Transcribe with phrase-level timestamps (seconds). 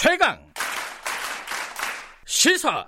[0.00, 0.38] 최강
[2.24, 2.86] 시사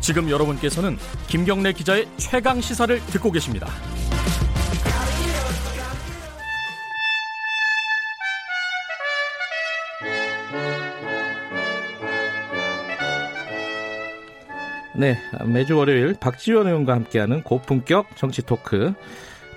[0.00, 0.96] 지금 여러분께서는
[1.28, 3.68] 김경래 기자의 최강 시사를 듣고 계십니다.
[14.96, 18.94] 네, 매주 월요일 박지원 의원과 함께하는 고품격 정치 토크.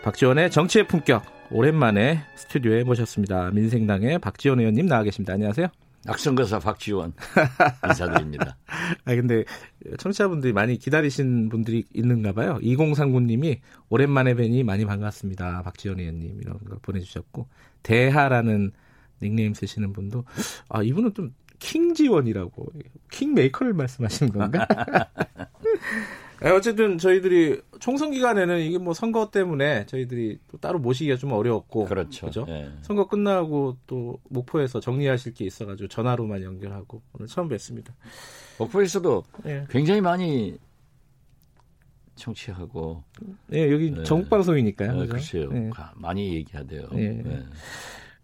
[0.05, 1.25] 박지원의 정치의 품격.
[1.49, 3.49] 오랜만에 스튜디오에 모셨습니다.
[3.49, 5.33] 민생당의 박지원 의원님 나와 계십니다.
[5.33, 5.65] 안녕하세요.
[6.03, 7.13] 낙선거사 박지원
[7.87, 8.55] 인사드립니다.
[9.03, 9.45] 아 근데
[9.97, 12.59] 청취자분들이 많이 기다리신 분들이 있는가 봐요.
[12.61, 15.63] 2039님이 오랜만에 뵈니 많이 반갑습니다.
[15.63, 17.47] 박지원 의원님 이런 거 보내주셨고
[17.81, 18.73] 대하라는
[19.23, 20.23] 닉네임 쓰시는 분도
[20.69, 22.73] 아 이분은 좀 킹지원이라고
[23.09, 24.67] 킹메이커를 말씀하시는 건가?
[26.41, 31.85] 네, 어쨌든 저희들이 총선 기간에는 이게 뭐 선거 때문에 저희들이 또 따로 모시기가 좀 어려웠고
[31.85, 32.25] 그렇죠.
[32.25, 32.43] 그죠?
[32.49, 32.71] 예.
[32.81, 37.91] 선거 끝나고 또 목포에서 정리하실 게 있어가지고 전화로만 연결하고 오늘 처음 뵀습니다.
[38.57, 40.57] 목포에서도 예, 굉장히 많이
[42.15, 43.03] 청취하고
[43.53, 44.01] 예 여기 네.
[44.01, 44.89] 전국 방송이니까요.
[44.89, 45.11] 어, 그죠?
[45.11, 45.69] 글쎄요 예.
[45.69, 46.87] 가- 많이 얘기하대요.
[46.95, 47.21] 예.
[47.23, 47.43] 예.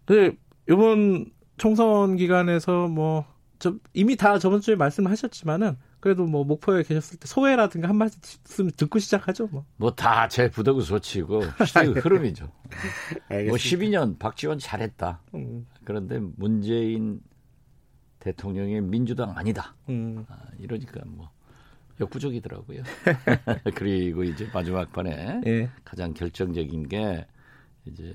[0.06, 0.34] 그
[0.68, 3.24] 이번 총선 기간에서 뭐
[3.60, 8.98] 저, 이미 다 저번 주에 말씀하셨지만은 그래도 뭐 목포에 계셨을 때 소회라든가 한 말씀 듣고
[8.98, 9.46] 시작하죠.
[9.46, 9.64] 뭐.
[9.76, 12.44] 뭐다 제 부덕을 소치고 시대의 흐름이죠.
[12.44, 15.20] 뭐 12년 박지원 잘했다.
[15.36, 17.20] 음, 그런데 문재인
[18.18, 19.76] 대통령의 민주당 아니다.
[19.88, 21.30] 음, 아, 이러니까 뭐
[22.00, 22.82] 역부족이더라고요.
[23.76, 27.24] 그리고 이제 마지막 판에 예, 가장 결정적인 게
[27.84, 28.12] 이제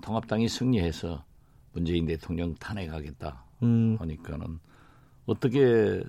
[0.00, 1.24] 통합당이 승리해서
[1.72, 4.60] 문재인 대통령 탄핵하겠다 음, 하니까는
[5.26, 6.04] 어떻게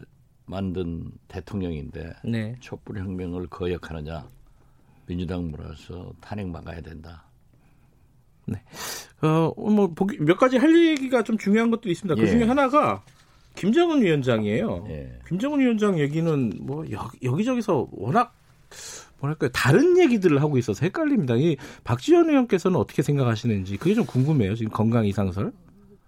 [0.45, 4.27] 만든 대통령인데 네, 촛불 혁명을 거역하느냐
[5.05, 7.25] 민주당 몰아서 탄핵 막아야 된다.
[9.21, 12.15] 어, 뭐, 보기, 몇 가지 할 얘기가 좀 중요한 것도 있습니다.
[12.15, 12.31] 그 예.
[12.31, 13.03] 중에 하나가
[13.55, 14.85] 김정은 위원장이에요.
[14.89, 15.19] 예.
[15.27, 18.35] 김정은 위원장 얘기는 뭐 여, 여기저기서 워낙
[19.19, 21.35] 뭐랄까요 다른 얘기들을 하고 있어서 헷갈립니다.
[21.37, 24.55] 이 박지원 의원께서는 어떻게 생각하시는지 그게 좀 궁금해요.
[24.55, 25.51] 지금 건강 이상설.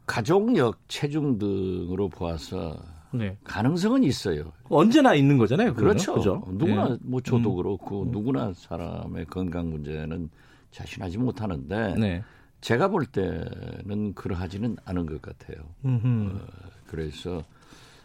[0.05, 2.77] 가족력, 체중 등으로 보아서
[3.11, 3.37] 네.
[3.43, 4.51] 가능성은 있어요.
[4.69, 5.73] 언제나 있는 거잖아요.
[5.73, 5.89] 그거는.
[5.91, 6.13] 그렇죠.
[6.15, 6.43] 그죠?
[6.47, 6.97] 누구나 예.
[7.01, 10.29] 뭐 저도 그렇고 누구나 사람의 건강 문제는
[10.71, 12.23] 자신하지 못하는데 네.
[12.61, 15.57] 제가 볼 때는 그러하지는 않은 것 같아요.
[15.85, 16.39] 음흠.
[16.87, 17.43] 그래서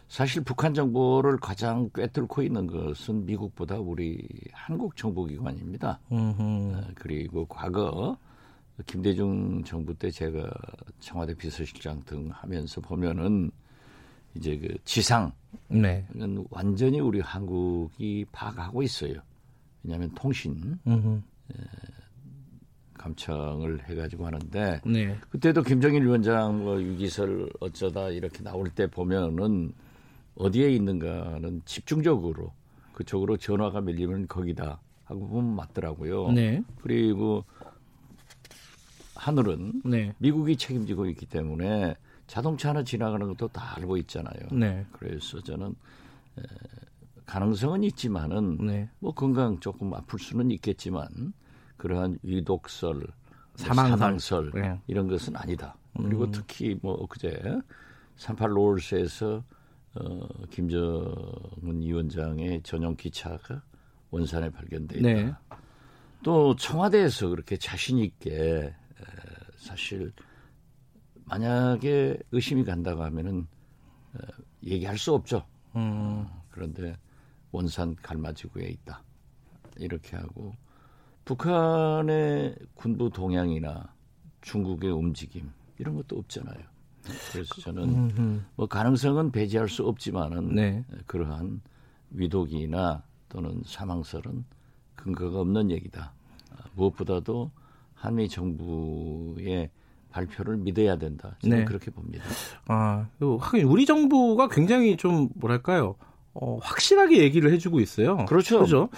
[0.07, 5.99] 사실 북한 정보를 가장 꿰뚫고 있는 것은 미국보다 우리 한국 정보기관입니다.
[6.09, 8.17] 어, 그리고 과거
[8.85, 10.49] 김대중 정부 때 제가
[10.99, 13.51] 청와대 비서실장 등 하면서 보면은
[14.35, 15.31] 이제 그 지상은
[15.67, 16.05] 네.
[16.49, 19.15] 완전히 우리 한국이 파악하고 있어요.
[19.83, 21.21] 왜냐하면 통신 음흠.
[22.93, 25.17] 감청을 해가지고 하는데 네.
[25.29, 29.73] 그때도 김정일 위원장 뭐 유기설 어쩌다 이렇게 나올 때 보면은
[30.35, 32.53] 어디에 있는가는 집중적으로
[32.93, 36.31] 그쪽으로 전화가 밀리면 거기다 하고 보면 맞더라고요.
[36.31, 36.63] 네.
[36.81, 37.43] 그리고
[39.15, 40.13] 하늘은 네.
[40.17, 41.95] 미국이 책임지고 있기 때문에
[42.27, 44.47] 자동차 하나 지나가는 것도 다 알고 있잖아요.
[44.51, 44.85] 네.
[44.91, 45.75] 그래서 저는
[46.39, 46.43] 에,
[47.25, 48.89] 가능성은 있지만은 네.
[48.99, 51.33] 뭐 건강 조금 아플 수는 있겠지만
[51.77, 53.05] 그러한 위독설, 뭐
[53.55, 53.97] 사망설.
[53.97, 54.79] 사망설 네.
[54.87, 55.75] 이런 것은 아니다.
[55.95, 56.31] 그리고 음.
[56.31, 57.59] 특히 뭐 엊그제
[58.15, 59.43] 38 롤스에서
[59.95, 63.61] 어, 김정은 위원장의 전용 기차가
[64.09, 65.07] 원산에 발견돼 있다.
[65.07, 65.33] 네.
[66.23, 68.73] 또 청와대에서 그렇게 자신 있게 에,
[69.57, 70.11] 사실
[71.25, 73.47] 만약에 의심이 간다고 하면은
[74.13, 74.19] 어,
[74.63, 75.45] 얘기할 수 없죠.
[75.75, 76.27] 음.
[76.49, 76.95] 그런데
[77.51, 79.03] 원산 갈마지구에 있다.
[79.77, 80.55] 이렇게 하고
[81.25, 83.93] 북한의 군부 동향이나
[84.41, 86.63] 중국의 움직임 이런 것도 없잖아요.
[87.31, 88.43] 그래서 저는.
[88.55, 90.85] 뭐 가능성은 배제할 수 없지만은 네.
[91.05, 91.61] 그러한
[92.11, 94.45] 위독이나 또는 사망설은
[94.95, 96.13] 근거가 없는 얘기다.
[96.51, 97.51] 아, 무엇보다도
[97.93, 99.69] 한미 정부의
[100.13, 101.35] 발표를 믿어야 된다.
[101.41, 101.65] 저는 네.
[101.65, 102.23] 그렇게 봅니다.
[102.67, 105.95] 아, 그 하긴 우리 정부가 굉장히 좀 뭐랄까요?
[106.35, 108.17] 어, 확실하게 얘기를 해주고 있어요.
[108.25, 108.59] 그렇죠.
[108.61, 108.89] 그죠?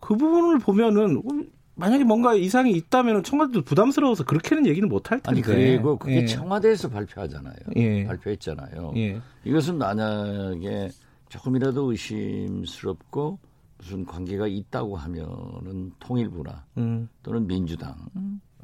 [0.00, 5.30] 그 부분을 보면은 음, 만약에 뭔가 이상이 있다면 청와대도 부담스러워서 그렇게는 얘기는 못 할 텐데.
[5.30, 6.26] 아니 그리고 그게 예.
[6.26, 7.56] 청와대에서 발표하잖아요.
[7.76, 8.04] 예.
[8.06, 8.92] 발표했잖아요.
[8.96, 9.20] 예.
[9.44, 10.90] 이것은 만약에
[11.28, 13.38] 조금이라도 의심스럽고
[13.78, 17.94] 무슨 관계가 있다고 하면은 통일부나 음, 또는 민주당,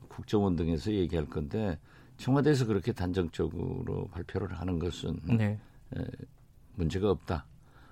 [0.09, 1.79] 국정원 등에서 얘기할 건데
[2.17, 5.59] 청와대에서 그렇게 단정적으로 발표를 하는 것은 네.
[6.75, 7.47] 문제가 없다.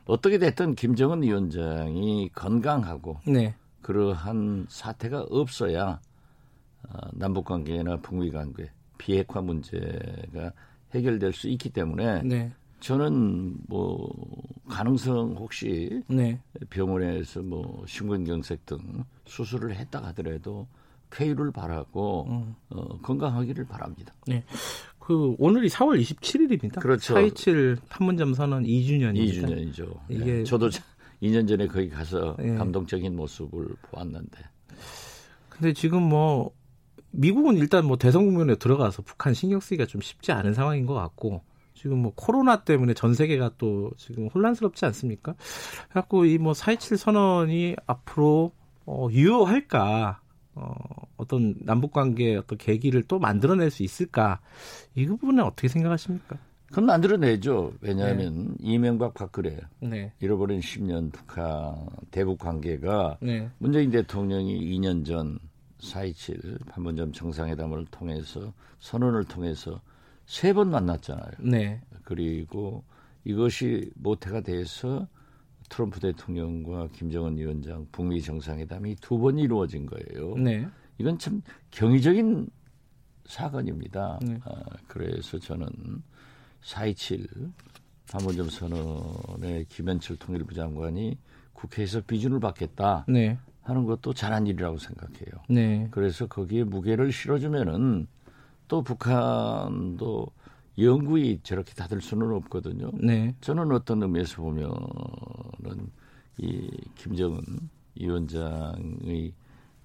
[0.06, 3.54] 어떻게 됐든 김정은 위원장이 건강하고 네.
[3.82, 6.00] 그러한 사태가 없어야
[6.88, 10.52] 어, 남북 관계나 북미 관계 비핵화 문제가
[10.94, 12.52] 해결될 수 있기 때문에 네.
[12.80, 14.10] 저는 뭐
[14.68, 16.40] 가능성 혹시 네.
[16.70, 20.66] 병원에서 뭐 심근경색 등 수술을 했다 하더라도
[21.10, 22.54] 쾌유를 바라고 음.
[22.70, 24.14] 어, 건강하기를 바랍니다.
[24.26, 24.44] 네.
[24.98, 26.80] 그 오늘이 4월 27일입니다.
[26.80, 27.14] 그렇죠.
[27.14, 29.44] 4.27 판문점 선언 2주년입니다.
[29.44, 29.98] 2주년이죠.
[30.08, 30.44] 이게- 예.
[30.44, 30.70] 저도
[31.22, 32.54] 2년 전에 거기 가서 예.
[32.54, 34.38] 감동적인 모습을 보았는데
[35.48, 36.52] 근데 지금 뭐
[37.10, 41.42] 미국은 일단 뭐 대선 국면에 들어가서 북한 신경 쓰기가 좀 쉽지 않은 상황인 것 같고
[41.74, 45.34] 지금 뭐 코로나 때문에 전 세계가 또 지금 혼란스럽지 않습니까?
[45.88, 48.52] 그래갖고 이뭐 4.27 선언이 앞으로
[48.86, 50.20] 어, 유효할까?
[50.54, 50.74] 어,
[51.16, 54.40] 어떤 남북 관계 어떤 계기를 또 만들어낼 수 있을까?
[54.94, 56.38] 이 부분은 어떻게 생각하십니까?
[56.68, 57.72] 그건 만들어내죠.
[57.80, 61.74] 왜냐하면 이명박 박근혜 네, 잃어버린 10년 북한
[62.12, 65.38] 대북 관계가 네, 문재인 대통령이 2년 전
[65.80, 69.80] 4.27 판문점 정상회담을 통해서 선언을 통해서
[70.26, 71.32] 세 번 만났잖아요.
[71.40, 72.84] 네, 그리고
[73.24, 75.08] 이것이 모태가 돼서
[75.70, 80.34] 트럼프 대통령과 김정은 위원장 북미 정상회담이 두 번 이루어진 거예요.
[80.36, 80.68] 네,
[80.98, 81.40] 이건 참
[81.70, 82.48] 경이적인
[83.24, 84.18] 사건입니다.
[84.22, 84.38] 네.
[84.44, 85.68] 아, 그래서 저는
[86.62, 87.52] 4.27
[88.12, 91.16] 판문점 선언의 김현철 통일부 장관이
[91.52, 95.30] 국회에서 비준을 받겠다 네, 하는 것도 잘한 일이라고 생각해요.
[95.48, 98.08] 네, 그래서 거기에 무게를 실어주면은
[98.66, 100.26] 또 북한도
[100.78, 102.90] 영구히 저렇게 닫을 수는 없거든요.
[102.94, 104.70] 네, 저는 어떤 의미에서 보면은
[106.38, 107.42] 이 김정은
[107.96, 109.32] 위원장의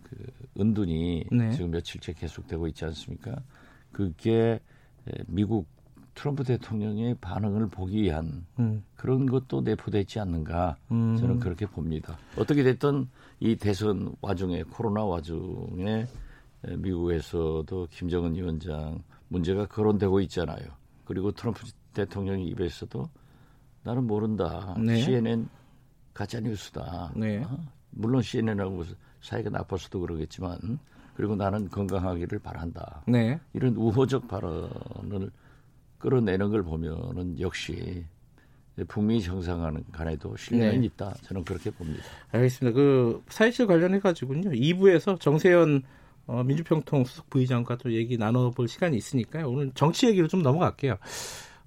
[0.03, 0.15] 그
[0.59, 1.51] 은둔이 네.
[1.51, 3.35] 지금 며칠째 계속되고 있지 않습니까?
[3.91, 4.59] 그게
[5.27, 5.67] 미국
[6.13, 11.17] 트럼프 대통령의 반응을 보기 위한 음, 그런 것도 내포되지 않는가 음.
[11.17, 12.17] 저는 그렇게 봅니다.
[12.37, 13.09] 어떻게 됐든
[13.41, 16.07] 이 대선 와중에 코로나 와중에
[16.63, 20.65] 에, 미국에서도 김정은 위원장 문제가 거론되고 있잖아요.
[21.05, 23.09] 그리고 트럼프 대통령 입에서도
[23.83, 24.75] 나는 모른다.
[24.79, 25.01] 네.
[25.01, 25.47] CNN
[26.13, 27.13] 가짜 뉴스다.
[27.15, 27.43] 네.
[27.43, 27.57] 어?
[27.91, 28.83] 물론 CNN하고
[29.21, 30.79] 사이가 나빠서도 그러겠지만
[31.15, 33.03] 그리고 나는 건강하기를 바란다.
[33.07, 35.31] 네, 이런 우호적 발언을
[35.97, 38.05] 끌어내는 걸 보면은 역시
[38.87, 40.85] 북미 정상 간에도 신뢰는 네.
[40.87, 41.13] 있다.
[41.23, 42.03] 저는 그렇게 봅니다.
[42.31, 42.75] 알겠습니다.
[42.75, 44.41] 그 사이칠 관련해 가지고요.
[44.41, 45.83] 2부에서 정세현
[46.27, 49.49] 어, 민주평통 수석 부의장과 또 얘기 나눠볼 시간이 있으니까요.
[49.49, 50.95] 오늘 정치 얘기로 좀 넘어갈게요.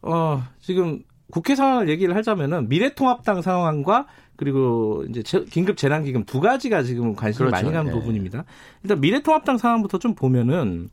[0.03, 4.07] 어, 지금 국회 상황을 얘기를 하자면은 미래통합당 상황과
[4.37, 7.65] 그리고 이제 재- 긴급 재난기금 두 가지가 지금 관심이 그렇죠.
[7.65, 7.99] 많이 가는 네.
[7.99, 8.45] 부분입니다.
[8.83, 10.89] 일단 미래통합당 상황부터 좀 보면은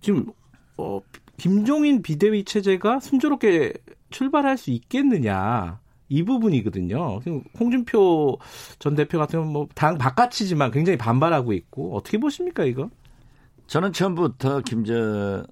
[0.00, 0.26] 지금
[0.76, 1.00] 어,
[1.36, 3.72] 김종인 비대위 체제가 순조롭게
[4.10, 7.20] 출발할 수 있겠느냐 이 부분이거든요.
[7.58, 8.38] 홍준표
[8.78, 12.90] 전 대표 같은 경우는 뭐 당 바깥이지만 굉장히 반발하고 있고 어떻게 보십니까 이거?
[13.66, 15.44] 저는 처음부터 김저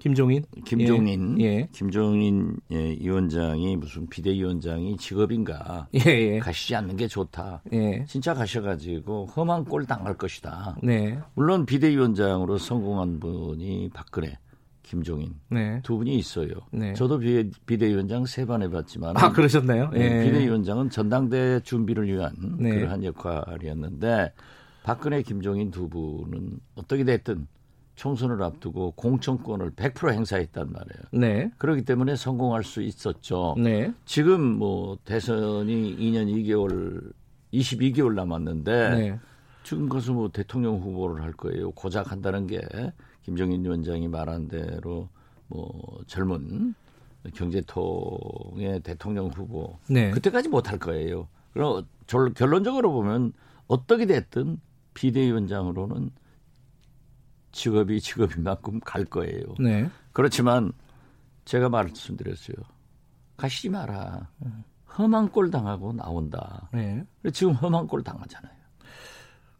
[0.00, 1.68] 김종인 김종인 예, 예.
[1.72, 6.00] 김종인 예, 위원장이 무슨 비대위원장이 직업인가 예,
[6.34, 6.38] 예.
[6.38, 7.62] 가시지 않는 게 좋다.
[7.72, 8.04] 예.
[8.06, 10.76] 진짜 가셔가지고 험한 꼴 당할 것이다.
[10.82, 11.18] 네.
[11.34, 14.38] 물론 비대위원장으로 성공한 분이 박근혜,
[14.88, 15.80] 김종인 네.
[15.82, 16.48] 두 분이 있어요.
[16.72, 16.94] 네.
[16.94, 19.90] 저도 비, 비대위원장 세 번 해봤지만 아, 그러셨나요?
[19.90, 20.24] 네, 예.
[20.24, 22.70] 비대위원장은 전당대 준비를 위한 네.
[22.74, 24.32] 그러한 역할이었는데
[24.82, 27.46] 박근혜, 김종인 두 분은 어떻게 됐든
[27.96, 31.02] 총선을 앞두고 공천권을 100% 행사했단 말이에요.
[31.12, 31.50] 네.
[31.58, 33.56] 그렇기 때문에 성공할 수 있었죠.
[33.58, 33.92] 네.
[34.06, 37.12] 지금 뭐 대선이 2년 2개월,
[37.52, 39.20] 22개월 남았는데 네.
[39.68, 41.72] 지금 가서 뭐 대통령 후보를 할 거예요.
[41.72, 42.58] 고작 한다는 게
[43.20, 45.10] 김정인 위원장이 말한 대로
[45.48, 46.74] 뭐 젊은
[47.34, 50.10] 경제통의 대통령 후보 네.
[50.10, 51.28] 그때까지 못 할 거예요.
[51.52, 53.34] 그럼 결- 결론적으로 보면
[53.66, 54.58] 어떻게 됐든
[54.94, 56.12] 비대위원장으로는
[57.52, 59.42] 직업이 직업인 만큼 갈 거예요.
[59.60, 59.90] 네.
[60.12, 60.72] 그렇지만
[61.44, 62.56] 제가 말씀드렸어요.
[63.36, 64.30] 가시지 마라.
[64.96, 66.70] 험한 꼴 당하고 나온다.
[66.72, 67.04] 네.
[67.34, 68.57] 지금 험한 꼴 당하잖아요.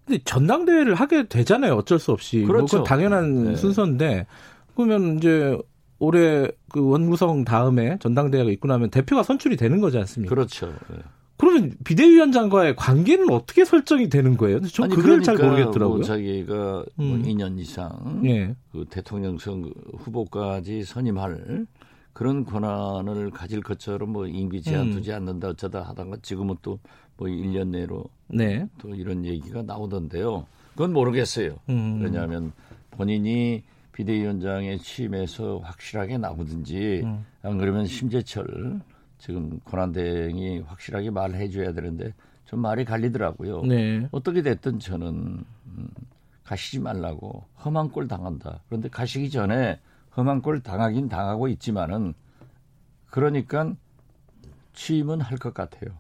[0.09, 1.75] 근데 전당대회를 하게 되잖아요.
[1.75, 2.39] 어쩔 수 없이.
[2.39, 2.83] 뭐 그렇죠.
[2.83, 3.57] 당연한 네.
[3.57, 4.27] 순서인데
[4.75, 5.57] 그러면 이제
[5.99, 10.35] 올해 그 원구성 다음에 전당대회가 있고 나면 대표가 선출이 되는 거지 않습니까?
[10.35, 10.73] 그렇죠.
[10.93, 10.99] 예.
[11.37, 14.61] 그러면 비대위원장과의 관계는 어떻게 설정이 되는 거예요?
[14.63, 15.97] 전 아니, 그걸 잘 그러니까 모르겠더라고요.
[15.99, 16.85] 뭐 자기가 뭐
[17.15, 17.23] 음.
[17.23, 18.57] 2년 이상 예.
[18.73, 21.67] 그 대통령 선 후보까지 선임할
[22.19, 24.93] 그런 권한을 가질 것처럼 뭐 임기 제한 음.
[24.93, 26.79] 두지 않는다 어쩌다 하다가 지금은 또
[27.19, 28.67] 뭐 1년 내로 네.
[28.79, 30.47] 또 이런 얘기가 나오던데요.
[30.71, 31.59] 그건 모르겠어요.
[31.69, 32.01] 음.
[32.03, 32.53] 왜냐하면
[32.93, 37.27] 본인이 비대위원장에 취임해서 확실하게 나오든지 음.
[37.43, 38.81] 안 그러면 심재철
[39.19, 43.63] 지금 권한대행이 확실하게 말해 줘야 되는데 좀 말이 갈리더라고요.
[43.63, 44.09] 네.
[44.13, 45.89] 어떻게 됐든 저는 음,
[46.45, 48.61] 가시지 말라고 험한 꼴 당한다.
[48.69, 49.81] 그런데 가시기 전에
[50.19, 52.13] 험한 꼴 당하긴 당하고 있지만은
[53.07, 53.73] 그러니까
[54.75, 55.93] 취임은 할 것 같아요.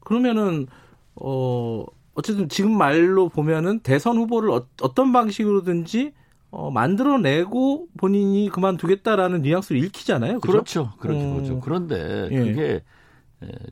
[0.00, 0.66] 그러면은
[1.14, 6.12] 어 어쨌든 지금 말로 보면은 대선 후보를 어, 떤 방식으로든지
[6.50, 10.40] 어, 만들어내고 본인이 그만두겠다라는 뉘앙스를 읽히잖아요.
[10.40, 10.92] 그렇죠?
[10.98, 11.20] 그렇죠.
[11.20, 11.34] 음.
[11.38, 11.60] 보죠.
[11.60, 12.38] 그런데 예.
[12.38, 12.82] 그게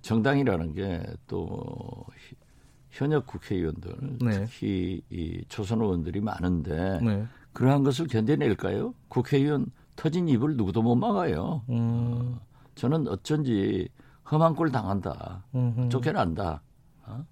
[0.02, 2.04] 정당이라는 게 또
[2.90, 4.44] 현역 국회의원들 네.
[4.44, 7.24] 특히 이 초선 의원들이 많은데 네.
[7.52, 8.94] 그러한 것을 견뎌낼까요?
[9.08, 9.66] 국회의원
[9.96, 11.62] 터진 입을 누구도 못 막아요.
[11.68, 12.36] 음.
[12.36, 12.40] 어,
[12.74, 13.88] 저는 어쩐지
[14.30, 15.44] 험한 꼴 당한다.
[15.54, 15.88] 음흠.
[15.88, 16.62] 쫓겨난다.
[17.06, 17.24] 어?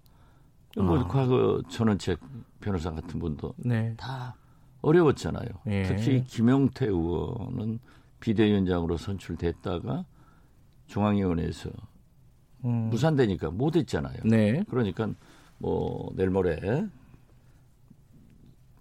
[0.77, 1.07] 뭐 아.
[1.07, 2.21] 과거 전원책
[2.61, 3.95] 변호사 같은 분도 네.
[3.97, 4.37] 다
[4.83, 5.49] 어려웠잖아요.
[5.69, 5.83] 예.
[5.85, 7.79] 특히 김용태 의원은
[8.21, 10.05] 비대위원장으로 선출됐다가
[10.87, 11.71] 중앙위원회에서
[12.65, 12.91] 음.
[12.91, 14.19] 무산되니까 못했잖아요.
[14.25, 14.63] 네.
[14.69, 15.09] 그러니까
[15.59, 16.87] 뭐 내일 모레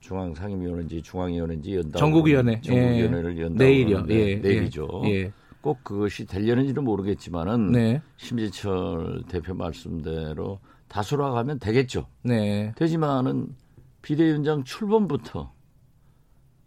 [0.08, 3.42] 중앙 상임위원회인지 중앙위원회인지 연다 전국위원회 전국위원회를 예.
[3.42, 4.06] 연다 내일이요.
[4.08, 4.36] 예.
[4.38, 5.02] 내일이죠.
[5.08, 5.34] 예.
[5.60, 8.02] 꼭 그것이 되려는지는 모르겠지만은 네.
[8.16, 12.08] 심지철 대표 말씀대로 다수라 가면 되겠죠.
[12.24, 12.72] 네.
[12.78, 13.54] 되지만은
[14.02, 15.52] 비대위원장 출범부터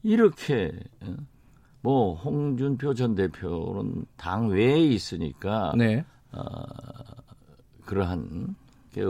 [0.03, 1.17] 이렇게 어,
[1.81, 6.05] 뭐 홍준표 전 대표는 당 외에 있으니까 네.
[6.33, 6.43] 어,
[7.87, 8.55] 그러한
[8.93, 9.03] 게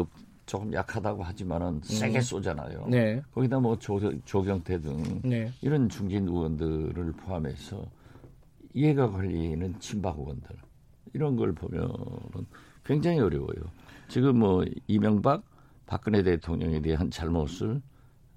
[0.51, 1.81] 조금 약하다고 하지만은 음.
[1.81, 2.87] 세게 쏘잖아요.
[2.89, 3.23] 네.
[3.33, 5.49] 거기다 뭐 조, 조경태 등 네.
[5.61, 7.85] 이런 중진 의원들을 포함해서
[8.75, 10.49] 이해가 걸리는 친박 의원들
[11.15, 11.89] 이런 걸 보면은
[12.85, 13.63] 굉장히 어려워요.
[14.09, 15.45] 지금 뭐 이명박
[15.87, 17.81] 박근혜 대통령에 대한 잘못을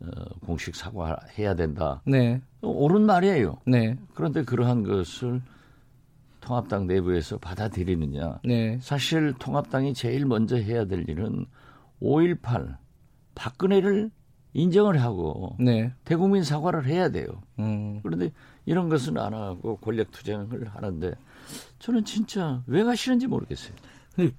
[0.02, 0.08] 어,
[0.46, 2.04] 공식 사과해야 된다.
[2.06, 2.40] 네.
[2.62, 3.58] 옳은 말이에요.
[3.66, 3.98] 네.
[4.14, 5.42] 그런데 그러한 것을
[6.42, 8.42] 통합당 내부에서 받아들이느냐.
[8.46, 8.78] 네.
[8.84, 11.48] 사실 통합당이 제일 먼저 해야 될 일은
[12.04, 12.78] 5.18
[13.34, 14.12] 박근혜를
[14.54, 15.92] 인정을 하고 네.
[16.06, 17.26] 대국민 사과를 해야 돼요.
[17.58, 18.02] 음.
[18.04, 18.32] 그런데
[18.66, 21.14] 이런 것은 안 하고 권력 투쟁을 하는데
[21.80, 23.74] 저는 진짜 왜 가시는지 모르겠어요.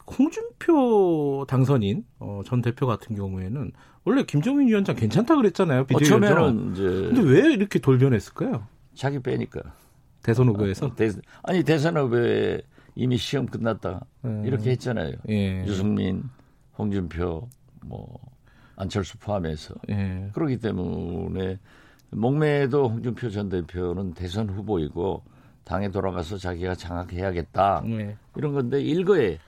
[0.07, 3.73] 홍준표 당선인 어, 전 대표 같은 경우에는
[4.05, 5.87] 원래 김정인 위원장 괜찮다 그랬잖아요.
[5.87, 6.71] 비대위원장.
[6.73, 8.67] 이제 근데 왜 이렇게 돌변했을까요?
[8.95, 9.61] 자기 빼니까.
[10.23, 10.87] 대선 후보에서?
[10.87, 11.11] 아, 대,
[11.43, 12.63] 아니 대선 후보에
[12.95, 14.45] 이미 시험 끝났다 음.
[14.47, 15.15] 이렇게 했잖아요.
[15.29, 15.65] 예.
[15.67, 16.23] 유승민,
[16.77, 17.49] 홍준표,
[17.83, 18.19] 뭐
[18.77, 20.31] 안철수 포함해서 예.
[20.33, 21.59] 그렇기 때문에
[22.11, 25.23] 목매도 홍준표 전 대표는 대선 후보이고
[25.65, 28.17] 당에 돌아가서 자기가 장악해야겠다 예.
[28.37, 29.39] 이런 건데 일거에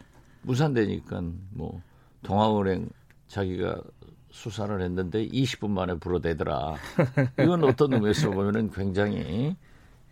[0.42, 1.82] 무산되니까 뭐
[2.22, 2.88] 동아은행
[3.28, 3.80] 자기가
[4.30, 6.74] 수사를 했는데 20분 만에 불어대더라.
[7.40, 9.56] 이건 어떤 의미에서 보면은 굉장히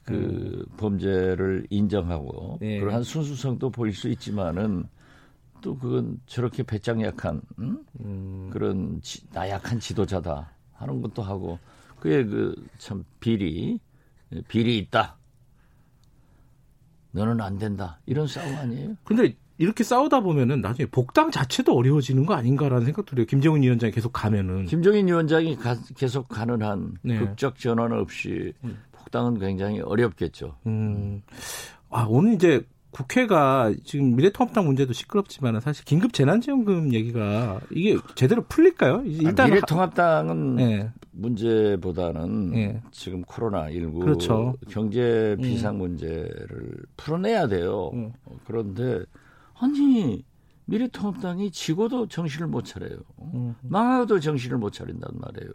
[0.04, 0.64] 그 음.
[0.76, 2.80] 범죄를 인정하고 네.
[2.80, 4.84] 그러한 순수성도 보일 수 있지만은
[5.64, 7.82] 또 그건 저렇게 배짱 약한 음?
[8.00, 8.50] 음.
[8.52, 11.58] 그런 지, 나약한 지도자다 하는 것도 하고
[12.00, 13.80] 그의 그참 비리
[14.46, 15.16] 비리 있다.
[17.12, 17.98] 너는 안 된다.
[18.04, 18.94] 이런 싸움 아니에요?
[19.04, 23.24] 근데 이렇게 싸우다 보면은 나중에 복당 자체도 어려워지는 거 아닌가라는 생각도 들어요.
[23.24, 24.66] 김정은 위원장이 계속 가면은.
[24.66, 27.18] 김정인 위원장이 가, 계속 가는 한 네.
[27.18, 28.82] 극적 전환 없이 음.
[28.92, 30.56] 복당은 굉장히 어렵겠죠.
[30.66, 31.22] 음.
[31.88, 39.02] 아, 오늘 이제 국회가 지금 미래통합당 문제도 시끄럽지만 사실 긴급 재난지원금 얘기가 이게 제대로 풀릴까요?
[39.04, 40.90] 일단 아, 미래통합당은 네.
[41.10, 42.82] 문제보다는 네.
[42.92, 44.54] 지금 코로나 19 그렇죠.
[44.70, 45.78] 경제 비상 음.
[45.78, 47.90] 문제를 풀어내야 돼요.
[47.94, 48.12] 음.
[48.46, 49.04] 그런데
[49.58, 50.24] 아니
[50.66, 52.98] 미래통합당이 지고도 정신을 못 차려요.
[53.22, 53.56] 음.
[53.62, 55.50] 망하도 정신을 못 차린단 말이에요.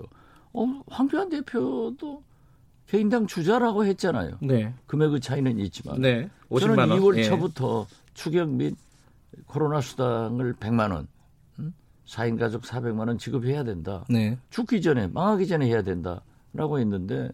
[0.51, 2.21] 어, 황교안 대표도
[2.89, 4.37] 개인당 주자라고 했잖아요.
[4.41, 4.73] 네.
[4.87, 6.01] 금액의 차이는 있지만.
[6.01, 6.27] 네.
[6.59, 7.23] 저는 2월 예.
[7.23, 8.75] 초부터 추경 및
[9.45, 11.07] 코로나 수당을 100만 원,
[11.59, 11.71] 음?
[12.07, 14.05] 4인 가족 400만 원 지급해야 된다.
[14.09, 14.39] 네.
[14.49, 17.29] 죽기 전에, 망하기 전에 해야 된다라고 했는데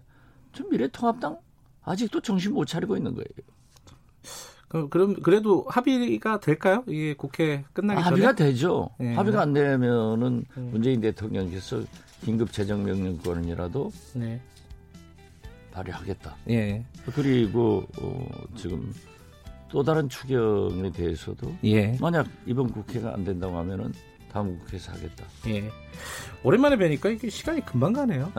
[0.51, 1.37] 좀 미래통합당
[1.83, 3.27] 아직도 정신 못 차리고 있는 거예요.
[4.67, 6.83] 그럼, 그럼 그래도 합의가 될까요?
[6.87, 8.89] 이게 국회 끝나기 전에 합의가 되죠.
[8.99, 9.15] 네.
[9.15, 10.69] 합의가 안 되면은 음.
[10.73, 11.81] 문재인 대통령께서
[12.25, 14.41] 긴급 재정 명령권이라도 네.
[15.75, 16.35] 발휘하겠다.
[16.49, 16.83] 예.
[17.13, 18.91] 그리고 어, 지금
[19.69, 21.97] 또 다른 추경에 대해서도 예.
[21.99, 23.91] 만약 이번 국회가 안 된다고 하면은
[24.31, 25.23] 다음 국회에서 하겠다.
[25.47, 25.69] 예.
[26.43, 28.31] 오랜만에 뵈니까 이게 시간이 금방 가네요.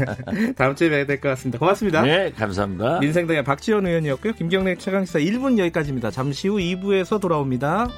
[0.56, 1.58] 다음 주에 뵈야 될 것 같습니다.
[1.58, 2.02] 고맙습니다.
[2.02, 3.00] 네, 감사합니다.
[3.00, 4.34] 민생당의 박지원 의원이었고요.
[4.34, 6.10] 김경래 최강시사 1분 여기까지입니다.
[6.12, 7.88] 잠시 후 2부에서 돌아옵니다.